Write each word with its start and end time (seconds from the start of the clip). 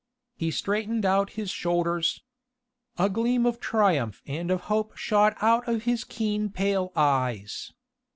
He 0.35 0.49
straightened 0.49 1.05
out 1.05 1.33
his 1.33 1.51
shoulders. 1.51 2.23
A 2.97 3.07
gleam 3.07 3.45
of 3.45 3.59
triumph 3.59 4.23
and 4.25 4.49
of 4.49 4.61
hope 4.61 4.97
shot 4.97 5.37
out 5.43 5.67
of 5.67 5.83
his 5.83 6.03
keen 6.03 6.49
pale 6.49 6.91
eyes. 6.95 7.71